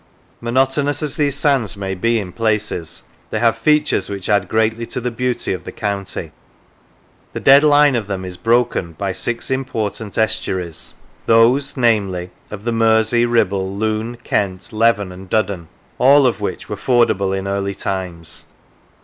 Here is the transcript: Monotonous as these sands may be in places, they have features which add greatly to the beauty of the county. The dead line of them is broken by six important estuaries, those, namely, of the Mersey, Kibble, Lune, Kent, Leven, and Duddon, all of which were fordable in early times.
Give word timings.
Monotonous 0.41 1.03
as 1.03 1.15
these 1.15 1.35
sands 1.37 1.77
may 1.77 1.93
be 1.93 2.17
in 2.17 2.31
places, 2.31 3.03
they 3.29 3.37
have 3.37 3.55
features 3.55 4.09
which 4.09 4.29
add 4.29 4.47
greatly 4.49 4.87
to 4.87 4.99
the 4.99 5.11
beauty 5.11 5.53
of 5.53 5.63
the 5.63 5.71
county. 5.71 6.31
The 7.33 7.39
dead 7.39 7.63
line 7.63 7.95
of 7.95 8.07
them 8.07 8.25
is 8.25 8.35
broken 8.35 8.93
by 8.93 9.11
six 9.11 9.51
important 9.51 10.17
estuaries, 10.17 10.95
those, 11.27 11.77
namely, 11.77 12.31
of 12.49 12.63
the 12.63 12.71
Mersey, 12.71 13.27
Kibble, 13.31 13.75
Lune, 13.77 14.17
Kent, 14.23 14.73
Leven, 14.73 15.11
and 15.11 15.29
Duddon, 15.29 15.67
all 15.99 16.25
of 16.25 16.41
which 16.41 16.67
were 16.67 16.77
fordable 16.77 17.31
in 17.31 17.47
early 17.47 17.75
times. 17.75 18.45